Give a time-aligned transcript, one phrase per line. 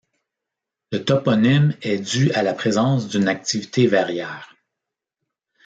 [0.91, 4.55] Le toponyme est dû à la présence d'une activité verrière.